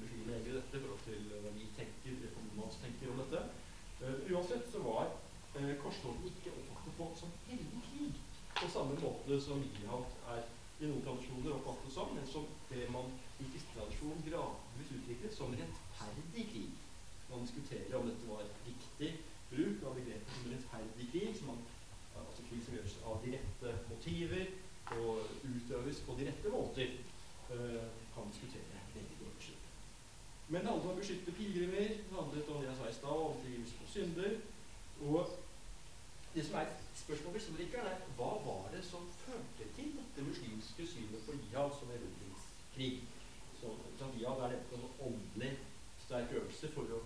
muslimer 0.00 0.48
i 0.48 0.56
dette 0.56 0.76
i 0.76 0.82
forhold 0.82 1.04
til 1.06 1.28
hva 1.42 1.52
vi 1.56 1.68
tenker, 1.76 2.18
reformans 2.24 2.80
tenker 2.82 3.12
om 3.12 3.22
dette 3.22 3.40
uh, 4.02 4.32
Uansett 4.32 4.70
så 4.72 4.82
var 4.84 5.10
uh, 5.56 5.74
korstoget 5.82 6.30
ikke 6.30 6.54
oppfattet 6.54 6.98
på 6.98 7.10
som 7.20 7.34
hellig 7.48 7.82
krig 7.90 8.20
på 8.54 8.70
samme 8.70 8.94
måte 9.02 9.40
som 9.42 9.62
jihad 9.62 10.04
er 10.34 10.44
i 10.80 10.88
noen 10.90 11.02
tradisjoner 11.06 11.54
oppfattet 11.56 11.94
som, 11.94 12.10
men 12.14 12.26
som 12.26 12.46
det 12.70 12.86
man 12.94 13.10
i 13.42 13.46
kristen 13.50 13.74
tradisjon 13.76 14.24
gradvis 14.26 14.92
utviklet 14.96 15.34
som 15.34 15.54
rettferdig 15.54 16.44
krig. 16.52 16.76
Man 17.30 17.46
diskuterer 17.46 17.96
om 17.98 18.10
dette 18.10 18.28
var 18.30 18.46
riktig 18.66 19.10
bruk 19.50 19.86
av 19.88 19.98
begrepet 19.98 20.36
som 20.38 20.52
rettferdig 20.52 21.08
krig, 21.12 21.32
som 21.38 21.52
man, 21.52 21.62
altså 22.22 22.46
krig 22.50 22.62
som 22.66 22.78
gjøres 22.78 22.96
av 23.10 23.20
de 23.24 23.34
rette 23.36 23.74
motiver 23.90 24.54
og 24.98 25.34
utøves 25.50 26.02
på 26.06 26.18
de 26.18 26.30
rette 26.30 26.54
måter. 26.54 26.96
Uh, 27.50 27.84
kan 28.14 28.30
diskutere 28.30 28.82
veldig. 28.94 29.23
Men 30.48 30.60
det 30.60 30.68
handlet 30.68 30.90
om 30.90 30.92
å 30.92 31.00
beskytte 31.00 31.32
pilegrimer, 31.32 31.94
det 32.04 32.16
handlet 32.18 32.48
om 32.52 32.60
det 32.60 32.68
jeg 32.68 32.78
sa 32.78 32.88
i 32.90 32.96
stad, 32.98 33.20
om 33.26 33.38
tilgivelse 33.40 33.78
på 33.80 33.86
synder. 33.88 34.34
Og 35.08 35.30
det 36.34 36.44
som 36.44 36.58
er 36.60 36.72
spørsmålet 37.00 37.44
som 37.44 37.60
ikke 37.64 37.80
er 37.80 38.02
hva 38.18 38.30
var 38.44 38.66
det 38.74 38.82
som 38.84 39.06
førte 39.22 39.68
til 39.76 39.94
dette 39.96 40.26
muslimske 40.26 40.86
synet 40.90 41.24
på 41.24 41.36
jihad 41.38 41.72
som 41.78 41.92
erobringskrig? 41.94 42.90
Så, 43.60 43.72
så 43.98 44.10
jihad 44.18 44.42
er 44.44 44.56
nettopp 44.56 44.82
en 44.82 45.06
åndelig 45.08 45.54
sterk 46.04 46.34
øvelse 46.36 46.70
for 46.74 46.92
å 46.92 47.00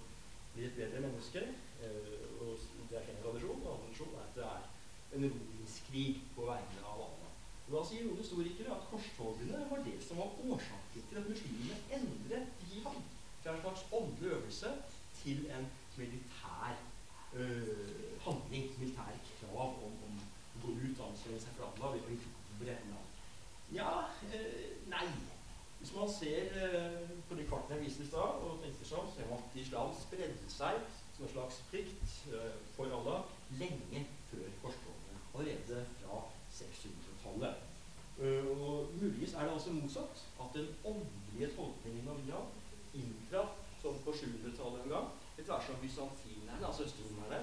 bli 0.57 0.67
et 0.67 0.79
bedre 0.81 1.05
menneske. 1.05 1.45
Eh, 1.79 2.25
og 2.43 2.59
Det 2.91 2.99
er 2.99 3.13
en 3.13 3.23
tradisjon. 3.23 3.61
En 3.63 3.71
annen 3.71 3.85
tradisjon 3.85 4.17
er 4.17 4.25
at 4.25 4.35
det 4.41 4.49
er 4.49 4.67
en 5.15 5.29
erobringskrig 5.29 6.09
på 6.35 6.49
vegne 6.49 6.83
av 6.83 7.05
alle. 7.07 7.31
Og 7.69 7.77
Da 7.77 7.85
sier 7.85 8.09
noen 8.09 8.19
historikere 8.19 8.75
at 8.75 8.91
korstogene 8.91 9.63
var 9.71 9.85
det 9.87 10.01
som 10.03 10.25
var 10.25 10.35
årsaken 10.43 11.07
til 11.13 11.21
at 11.21 11.31
muslimene 11.31 11.79
endret 12.01 12.67
jihad 12.73 13.07
fra 13.49 13.57
en 13.57 13.61
slags 13.61 13.87
åndelig 13.93 14.31
øvelse 14.31 14.67
til 15.23 15.51
en 15.57 15.69
militær 15.97 16.77
øh, 17.35 18.21
handling, 18.21 18.81
militære 18.81 19.19
krav 19.41 19.69
om, 19.87 19.93
om 20.07 20.21
å 20.55 20.67
gå 20.67 20.75
ut 20.75 21.01
og 21.01 21.11
anstrenge 21.11 21.41
seg 21.41 21.57
for 21.57 21.71
Allah 21.71 21.89
og 21.89 21.97
erobre 21.97 22.67
land. 22.67 23.09
Ja, 23.73 23.93
øh, 24.35 24.89
nei. 24.93 25.07
Hvis 25.79 25.95
man 25.95 26.13
ser 26.19 26.43
øh, 26.65 27.09
på 27.29 27.35
de 27.35 27.47
kartene 27.47 27.77
jeg 27.77 27.85
viste 27.85 28.05
i 28.05 28.11
stad, 28.11 28.45
og 28.45 28.61
tenker 28.63 28.91
sånn, 28.91 29.11
ser 29.15 29.31
man 29.31 29.45
at 29.45 29.59
islam 29.63 29.93
spredde 29.97 30.53
seg 30.53 30.81
som 31.17 31.25
en 31.25 31.33
slags 31.33 31.63
plikt 31.71 32.15
øh, 32.35 32.55
for 32.77 32.97
Allah 32.99 33.25
lenge 33.61 34.05
før 34.31 34.47
korstogene. 34.63 35.25
Allerede 35.35 35.85
fra 36.01 36.23
600-tallet. 36.53 37.65
Uh, 38.19 38.47
og 38.51 38.89
Muligens 38.99 39.33
er 39.33 39.45
det 39.47 39.53
altså 39.53 39.71
motsatt. 39.71 40.25
At 40.43 40.55
den 40.55 40.73
åndelige 40.85 41.53
tolkningen 41.55 42.09
av 42.11 42.25
jihad 42.27 42.57
inntraff 42.95 43.49
som 43.83 43.99
på 44.05 44.13
700-tallet 44.13 44.85
en 44.85 44.93
gang, 44.93 45.11
etter 45.37 45.53
hvert 45.53 45.67
som 45.67 45.81
bysantinerne, 45.83 46.67
altså 46.67 46.87
østromerne, 46.89 47.41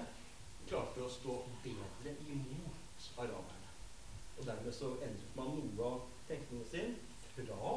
klarte 0.68 1.04
å 1.04 1.12
stå 1.12 1.36
bedre 1.64 2.12
imot 2.28 3.08
araberne. 3.16 3.70
Og 4.36 4.44
dermed 4.48 4.74
så 4.74 4.92
endret 5.06 5.38
man 5.38 5.54
noe 5.56 5.88
av 5.88 6.02
tenkningen 6.28 6.68
sin 6.68 6.96
fra 7.36 7.72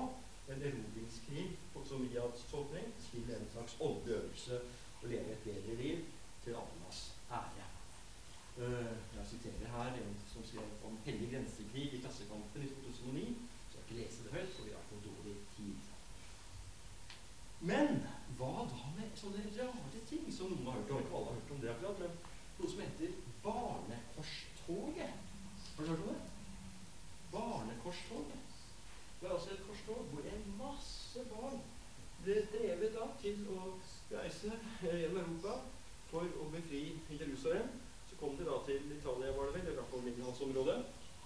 en 0.50 0.64
erobringskrig 0.66 1.46
på 1.74 1.84
Somias 1.86 2.46
tolkning, 2.52 2.92
til 3.12 3.32
en 3.36 3.50
slags 3.54 3.78
åndelig 3.80 4.18
øvelse 4.18 4.62
å 5.00 5.12
leve 5.12 5.36
et 5.36 5.46
bedre 5.46 5.76
liv 5.80 6.02
til 6.44 6.58
andres 6.60 7.04
ære. 7.32 7.68
Uh, 8.60 8.98
jeg 9.16 9.28
siterer 9.30 9.72
her 9.72 10.02
en 10.02 10.18
som 10.28 10.44
skrev 10.44 10.84
om 10.90 10.98
hellig 11.06 11.30
grensekrig 11.32 11.86
i 11.94 12.02
Klassekampen 12.04 12.66
i 12.66 12.74
2009. 12.74 13.30
Så 13.70 13.78
jeg 13.78 13.86
ikke 13.86 14.00
lese 14.02 14.26
det 14.26 14.34
høyt, 14.36 14.52
for 14.58 14.68
vi 14.68 14.76
har 14.76 14.84
for 14.90 15.06
dårlig 15.06 15.38
tid. 15.56 15.90
Men 17.60 17.98
hva 18.40 18.66
da 18.72 18.90
med 18.96 19.16
sånne 19.20 19.42
rare 19.58 20.02
ting 20.08 20.28
som 20.32 20.52
noen 20.54 20.68
har 20.70 20.78
hørt 20.78 20.92
om? 20.96 21.02
Ikke 21.04 21.16
alle 21.18 21.32
har 21.32 21.40
hørt 21.40 21.56
om 21.56 21.64
det 21.64 21.72
akkurat, 21.74 22.04
men 22.04 22.14
noe 22.60 22.70
som 22.72 22.84
heter 22.84 23.18
Barnekorstoget. 23.44 25.18
Har 25.76 25.84
du 25.84 25.90
hørt 25.92 26.06
om 26.06 26.14
det? 26.14 26.22
Barnekorstoget. 27.34 28.46
Det 29.20 29.28
er 29.28 29.36
altså 29.36 29.52
et 29.52 29.66
korstog 29.68 30.08
hvor 30.14 30.30
en 30.32 30.46
masse 30.62 31.26
barn 31.34 31.60
ble 32.24 32.38
drevet 32.54 32.96
da 32.96 33.10
til 33.20 33.44
å 33.52 33.74
reise 34.14 34.54
gjennom 34.84 35.20
Europa 35.26 35.58
for 36.12 36.40
å 36.40 36.48
befri 36.56 36.86
Jerusalem. 37.12 37.68
Så 38.08 38.16
kom 38.22 38.40
de 38.40 38.48
da 38.48 38.62
til 38.68 38.88
Italia, 38.96 39.36
var 39.36 39.52
det 39.52 39.60
vel, 39.60 39.74
eller 39.74 39.92
på 39.92 40.00
middelhavsområdet. 40.06 40.78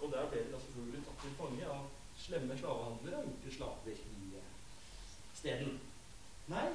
Og 0.02 0.10
der 0.12 0.26
ble 0.32 0.42
de 0.48 0.56
da 0.56 0.64
selvfølgelig 0.66 1.04
tatt 1.06 1.22
til 1.22 1.38
fange 1.38 1.70
av 1.70 1.86
slemme 2.24 2.58
slavehandlere 2.58 3.20
og 3.20 3.28
gjort 3.28 3.42
til 3.44 3.56
slaver 3.58 3.92
i 3.92 4.30
eh, 4.40 4.52
steden. 5.40 5.80
Nei, 6.52 6.68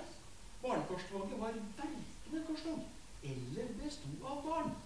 barnekorstoget 0.63 1.41
var 1.41 1.57
verkende 1.81 2.45
korstog. 2.49 2.85
Eller 3.23 3.73
besto 3.81 4.11
av 4.25 4.45
barn. 4.45 4.77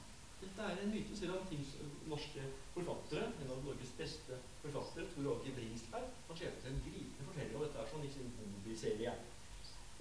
Dette 0.42 0.62
er 0.66 0.80
en 0.82 0.90
myte, 0.90 1.16
selv 1.16 1.36
om 1.36 1.46
ting, 1.50 1.62
norske 2.10 2.44
forfattere, 2.74 3.28
en 3.42 3.50
av 3.54 3.60
Norges 3.66 3.92
beste 3.98 4.38
forfattere, 4.62 5.06
Tor 5.14 5.28
Åge 5.34 5.52
Bringsberg, 5.54 6.08
har 6.28 6.38
skrevet 6.38 6.66
en 6.70 6.80
gripende 6.86 7.26
fortelling 7.28 7.58
om 7.58 7.66
dette 7.66 7.82
er 7.82 7.92
sånn 7.92 8.06
i 8.08 8.10
sin 8.14 8.32
Bobi-serie. 8.38 9.12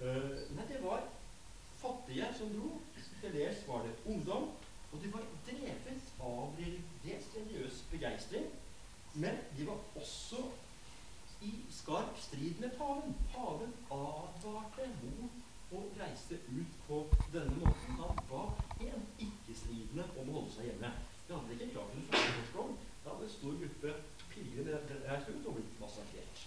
Uh, 0.02 0.40
nei, 0.56 0.66
det 0.66 0.80
var 0.82 1.06
fattige 1.78 2.32
som 2.38 2.50
dro. 2.56 2.72
Til 3.20 3.36
dels 3.36 3.62
var 3.68 3.86
det 3.86 3.94
ungdom. 4.10 4.50
Og 4.92 5.00
de 5.00 5.12
var 5.12 5.22
drevet 5.46 6.10
av 6.20 6.58
dels 6.58 7.28
religiøs 7.34 7.78
begeistring, 7.90 8.50
men 9.14 9.38
de 9.56 9.64
var 9.64 9.78
også 9.96 10.42
i 11.42 11.52
skarp 11.82 12.18
strid 12.18 12.60
med 12.60 12.70
paven. 12.78 13.14
Paven 13.34 13.72
advarte 13.90 14.88
mot 15.02 15.74
å 15.74 15.80
reise 15.98 16.38
ut 16.58 16.76
på 16.86 16.98
denne 17.32 17.56
måten. 17.58 17.96
Han 17.98 18.20
ba 18.30 18.42
en 18.86 19.06
ikke-stridende 19.26 20.06
om 20.20 20.30
å 20.30 20.36
holde 20.38 20.54
seg 20.56 20.68
hjemme. 20.70 20.92
Det 21.26 21.34
hadde 21.34 21.56
ikke 21.56 21.72
klart 21.74 21.96
en 21.96 22.06
førsteårsdom. 22.12 22.76
Da 23.02 23.14
hadde 23.14 23.26
en 23.28 23.34
stor 23.34 23.58
gruppe 23.62 23.94
pilegrimer 24.30 24.86
reist 25.08 25.32
ut 25.32 25.48
og 25.48 25.58
blitt 25.58 25.80
massakrert. 25.80 26.44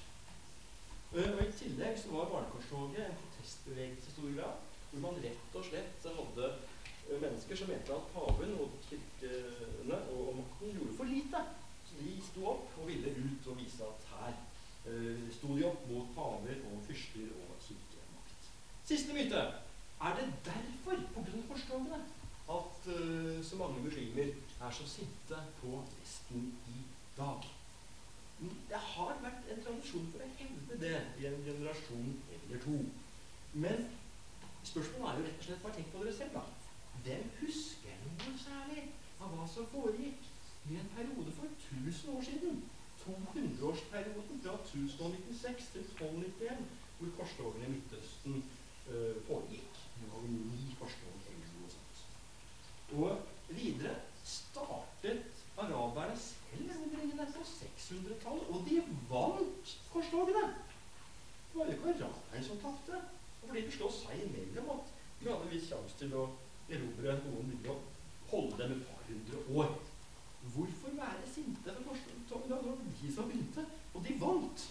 Uh, 1.16 1.28
og 1.34 1.44
I 1.44 1.52
tillegg 1.60 2.00
så 2.00 2.16
var 2.16 2.32
Barnekorstoget 2.32 3.04
en 3.06 3.20
protestbevegelse 3.20 4.10
i 4.10 4.16
stor 4.16 4.32
grad, 4.38 4.64
hvor 4.92 5.04
man 5.04 5.22
rett 5.24 5.60
og 5.60 5.68
slett 5.68 6.08
hadde 6.08 6.50
uh, 6.56 7.20
mennesker 7.22 7.60
som 7.60 7.72
mente 7.72 7.96
at 7.96 8.10
paven 8.16 8.58
og 8.60 8.80
kirkene 8.88 10.02
og, 10.16 10.26
og 10.32 10.42
makten 10.42 10.76
gjorde 10.76 10.98
for 10.98 11.12
lite. 11.12 11.46
Så 11.86 12.02
de 12.02 12.18
sto 12.26 12.50
opp 12.56 12.76
og 12.82 12.90
ville 12.90 13.16
ut 13.20 13.48
og 13.52 13.60
vise 13.62 13.88
at 13.88 14.12
her 14.16 14.44
de 15.54 15.66
opp 15.70 15.88
mot 15.92 16.12
paver 16.16 16.62
og 16.72 16.82
fyrster 16.88 17.32
og 17.42 17.56
kirker. 17.62 18.04
Siste 18.86 19.14
myte. 19.14 19.42
Er 20.06 20.16
det 20.18 20.28
derfor, 20.46 20.98
pga. 21.14 21.42
forstående, 21.52 22.00
at 22.50 22.88
uh, 22.88 23.46
så 23.46 23.56
mange 23.56 23.84
muslimer 23.84 24.34
er 24.62 24.72
så 24.72 24.88
sinte 24.88 25.38
på 25.62 25.84
Vesten 26.00 26.54
i 26.68 26.82
dag? 27.18 27.48
Det 28.70 28.78
har 28.78 29.18
vært 29.22 29.48
en 29.52 29.64
tradisjon 29.64 30.10
for 30.12 30.26
å 30.26 30.30
hevde 30.38 30.80
det 30.82 30.98
i 31.22 31.28
en 31.30 31.42
generasjon 31.46 32.12
eller 32.36 32.62
to. 32.66 32.78
Men 33.54 33.88
spørsmålet 34.64 35.12
er 35.12 35.20
jo 35.20 35.26
rett 35.28 35.40
og 35.40 35.48
slett 35.48 35.64
bare 35.64 35.78
tenk 35.78 35.92
på 35.94 36.04
dere 36.04 36.16
selv, 36.18 36.36
da. 36.36 36.44
Hvem 37.06 37.30
husker 37.40 38.02
noe 38.04 38.38
særlig 38.44 38.84
av 39.22 39.32
hva 39.32 39.48
som 39.50 39.70
foregikk 39.72 40.28
i 40.70 40.78
en 40.82 40.92
periode 40.98 41.32
for 41.40 41.48
1000 41.72 42.18
år 42.18 42.26
siden? 42.30 42.64
200-årsperioden 43.06 44.42
fra 44.44 44.54
1096 44.64 45.72
til 45.74 45.82
1291, 45.82 46.66
hvor 47.00 47.10
korstogene 47.18 47.66
i 47.68 47.72
Midtøsten 47.76 48.44
uh, 48.90 49.16
pågikk. 49.28 49.82
Det 50.00 50.12
var 50.12 50.28
ni 50.28 50.76
korstog 50.80 51.18
eller 51.32 51.50
noe. 51.56 51.70
Og 53.02 53.56
videre 53.56 53.96
startet 54.24 55.44
araberne 55.58 56.18
selv 56.18 56.72
endringene 56.78 57.28
på 57.34 57.44
600-tallet, 57.52 58.48
og 58.50 58.66
de 58.70 58.82
vant 59.10 59.76
korstogene. 59.94 60.48
Det 61.52 61.60
var 61.60 61.66
jo 61.66 61.78
ikke 61.78 61.94
araberne 61.94 62.44
som 62.50 62.64
tapte. 62.64 63.04
Fordi 63.46 63.62
de 63.66 63.72
slåss 63.72 64.00
seg 64.06 64.24
imellom 64.26 64.72
at 64.74 64.94
de 65.20 65.28
hadde 65.30 65.46
en 65.46 65.52
viss 65.54 65.68
sjanse 65.70 65.98
til 66.00 66.14
å 66.18 66.24
erobre 66.66 67.18
noen 67.26 67.52
ville 67.52 67.76
og 67.76 68.32
holde 68.32 68.58
dem 68.62 68.72
et 68.76 68.88
par 68.88 69.04
hundre 69.10 69.42
år. 69.62 69.76
Hvorfor 70.56 70.96
være 70.98 71.30
sinte 71.30 71.76
ved 71.76 71.84
korstogene 71.86 72.15
når 72.50 72.78
de 73.02 73.14
som 73.16 73.30
begynte, 73.30 73.66
og 73.94 74.04
de 74.08 74.18
vant? 74.22 74.68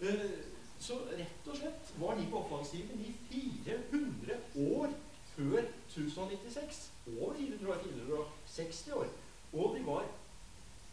Uh, 0.00 0.38
så 0.80 0.96
rett 1.12 1.48
og 1.52 1.56
slett 1.56 1.90
var 2.00 2.16
de 2.16 2.24
på 2.30 2.40
offensiven 2.40 3.02
i 3.04 3.10
400 3.32 4.38
år 4.78 4.94
før 5.34 5.58
1096. 5.88 6.92
Over 7.18 7.34
400 7.36 7.82
460 7.84 8.92
år. 8.92 9.06
Og 9.52 9.76
de 9.76 9.86
var 9.86 10.06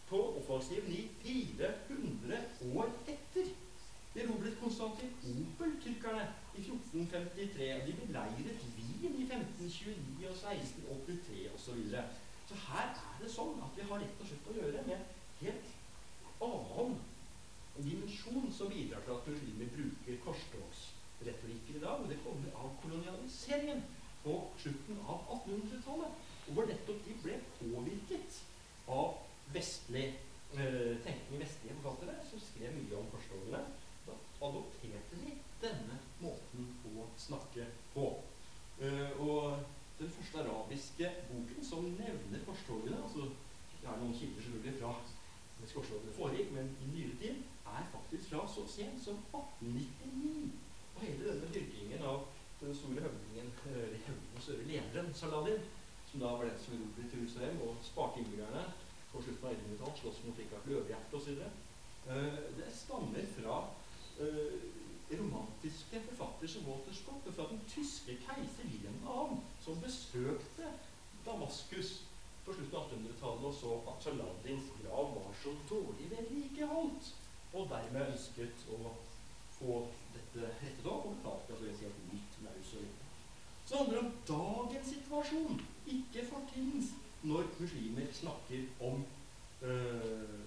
på 0.10 0.20
offensiven 0.40 0.92
i 0.92 1.08
400 1.22 2.38
år 2.76 2.92
etter. 3.08 3.48
De 4.14 4.22
erobret 4.24 4.60
Konstantinopel, 4.62 5.74
tyrkerne, 5.84 6.28
i 6.58 6.62
1453. 6.62 7.88
De 7.88 7.94
beleiret 8.06 8.66
Wien 8.78 9.16
i 9.16 9.24
1529 9.24 10.30
og 10.30 10.36
1683 10.36 11.50
osv. 11.56 11.66
Så, 11.66 11.72
videre. 11.72 12.04
så 12.48 12.56
her 12.56 12.90
er 12.90 13.24
det 13.24 13.32
sånn 13.32 13.62
at 13.64 13.78
vi 13.78 13.86
har 13.90 14.02
rett 14.04 14.22
og 14.24 14.32
slett 14.32 14.50
å 14.52 14.58
gjøre 14.58 14.84
med 14.88 15.17
helt 15.42 16.42
annen 16.44 16.98
dimensjon 17.78 18.52
som 18.54 18.70
bidrar 18.74 19.04
til 19.06 19.16
at 19.16 19.30
muslimer 19.30 19.72
bruker 19.76 20.20
korstogsretorikker 20.26 21.78
i 21.78 21.84
dag. 21.84 22.02
Og 22.02 22.10
det 22.10 22.20
kommer 22.26 22.60
av 22.64 22.74
kolonialiseringen 22.82 23.84
på 24.24 24.38
slutten 24.62 25.02
av 25.06 25.26
1800-tallet. 25.38 26.24
Og 26.48 26.54
hvor 26.54 26.70
nettopp 26.70 27.04
de 27.06 27.18
ble 27.24 27.40
påvirket 27.60 28.40
av 28.88 29.20
vestlig 29.54 30.08
eh, 30.58 30.96
tenkning, 31.06 31.42
vestlige 31.44 31.78
forfattere, 31.82 32.18
som 32.30 32.42
skrev 32.42 32.74
mye 32.80 33.00
om 33.00 33.12
korstogene. 33.14 33.64
Da 34.08 34.16
adopterte 34.48 35.22
de 35.24 35.36
denne 35.62 36.00
måten 36.22 36.70
å 36.96 37.08
snakke 37.20 37.68
på. 37.94 38.12
Uh, 38.78 39.10
og 39.26 39.64
den 39.98 40.12
første 40.14 40.44
arabiske 40.44 41.08
boken 41.32 41.64
som 41.66 41.88
nevner 41.98 42.44
korstogene 42.46 43.00
altså 43.02 43.32
Det 43.82 43.88
er 43.90 43.98
noen 43.98 44.14
kilder 44.14 44.44
selvfølgelig 44.46 44.74
fra 44.78 44.92
mens 45.60 45.74
det 45.74 46.16
foregikk, 46.16 46.52
men 46.56 46.70
i 46.82 46.90
nyere 46.92 47.16
tid 47.22 47.44
er 47.66 47.92
faktisk 47.92 48.30
fra 48.30 48.44
så 48.48 48.64
sent 48.70 49.04
som 49.04 49.20
1899. 49.34 50.52
Og 50.96 51.02
hele 51.02 51.30
denne 51.30 51.50
dyrkingen 51.54 52.04
av 52.12 52.28
den 52.62 52.76
store 52.76 53.04
høvdingen, 53.06 53.52
eller 53.66 54.06
høvdingen, 54.08 54.42
større 54.42 54.68
lederen, 54.70 55.14
Saladin, 55.14 55.68
som 56.12 56.24
da 56.24 56.34
var 56.34 56.48
den 56.48 56.60
som 56.64 56.78
erobret 56.78 57.14
Jerusalem 57.14 57.62
og 57.68 57.84
sparte 57.86 58.22
innbyggerne 58.22 58.64
på 59.12 59.22
slutten 59.22 59.48
av 59.48 59.54
1100-tallet, 59.54 60.02
slåss 60.02 60.24
mot 60.26 60.42
Rikard 60.42 60.70
Løvehjerte 60.72 61.20
osv., 61.20 61.44
uh, 62.08 62.42
det 62.58 62.72
stammer 62.74 63.32
fra 63.36 63.58
uh, 64.22 64.58
romantiske 65.12 66.02
forfatter 66.10 66.52
som 66.52 66.68
Walter 66.68 66.96
Scott, 66.96 67.28
og 67.28 67.34
fra 67.34 67.48
den 67.52 67.62
tyske 67.70 68.18
keiser 68.26 68.70
Wilhelm 68.72 69.02
2., 69.06 69.40
som 69.66 69.82
besøkte 69.84 70.72
Damaskus 71.26 71.98
på 72.48 72.54
slutten 72.56 72.80
av 72.80 72.92
1800-tallet 72.96 73.46
og 73.50 73.56
så 73.56 73.72
at 73.92 74.06
Saladins 74.06 74.68
grav 74.80 75.10
var 75.18 75.34
så 75.42 75.52
dårlig 75.68 76.06
vedlikeholdt 76.14 77.10
og 77.58 77.66
dermed 77.72 78.14
ønsket 78.14 78.64
å 78.72 78.94
få 79.58 79.82
dette 80.14 80.52
rettet 80.62 80.88
opp 80.88 81.10
og 81.10 81.18
betalte 81.18 81.58
altså 81.58 81.90
et 81.90 82.00
nytt 82.14 82.38
maus. 82.46 82.72
Så 83.68 83.74
det 83.74 83.80
handler 83.82 84.00
om 84.00 84.14
dagens 84.30 84.94
situasjon, 84.94 85.62
ikke 85.96 86.26
fortidens, 86.30 86.94
når 87.24 87.50
muslimer 87.60 88.14
snakker 88.14 88.64
om 88.90 89.04
øh, 89.68 90.40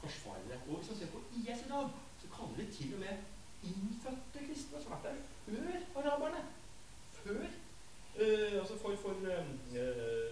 korsfarere. 0.00 0.60
Og 0.68 0.76
hvis 0.76 0.90
man 0.92 0.98
ser 1.00 1.10
på 1.14 1.22
IS 1.40 1.64
i 1.66 1.70
dag, 1.72 1.88
så 2.20 2.30
kaller 2.36 2.60
de 2.60 2.72
til 2.76 2.94
og 2.94 3.00
med 3.00 3.24
innfødte 3.70 4.46
kristne 4.46 4.82
som 4.82 4.92
har 4.92 5.02
vært 5.02 5.18
der 5.48 5.82
før 5.94 6.10
araberne. 6.10 6.44
Før 7.12 7.42
øh, 7.42 8.60
Altså 8.60 8.78
for, 8.78 8.96
for 9.02 9.10
øh, 9.10 10.29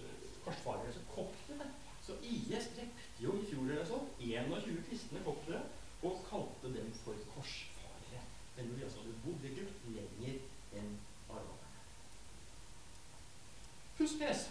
korsfarere 0.48 0.92
som 0.92 1.06
koptere. 1.14 1.70
Så 2.06 2.16
IS 2.24 2.70
drepte 2.76 3.20
jo 3.20 3.36
i 3.36 3.46
fjor 3.50 3.68
eller 3.68 3.88
sånn 3.88 4.06
21 4.24 4.84
kristne 4.88 5.20
koptere 5.26 5.60
og 6.06 6.22
kalte 6.28 6.72
dem 6.72 6.88
for 7.02 7.14
korsfarere. 7.34 8.22
Men 8.56 8.72
de 8.72 8.86
altså 8.86 9.02
hadde 9.02 9.18
bodd 9.24 9.44
i 9.44 9.50
Egypt 9.52 9.88
lenger 9.92 10.38
enn 10.80 10.94
araberne. 11.28 11.68
Huspress. 13.98 14.48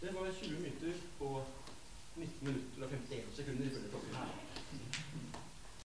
Det 0.00 0.14
var 0.14 0.32
20 0.32 0.58
minutter 0.58 0.92
på 1.18 1.30
19 2.16 2.48
minutter 2.48 2.82
og 2.82 2.90
51 2.90 3.36
sekunder 3.36 3.64
ifølge 3.66 3.88
klokken 3.88 4.05
her. 4.05 4.05